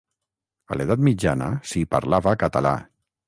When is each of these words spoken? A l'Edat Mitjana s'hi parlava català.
A 0.75 0.77
l'Edat 0.79 1.03
Mitjana 1.09 1.51
s'hi 1.73 1.85
parlava 1.93 2.35
català. 2.47 2.75